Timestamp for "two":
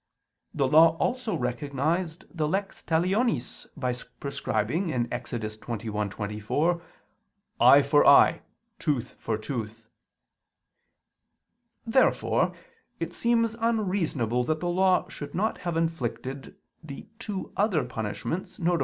17.19-17.53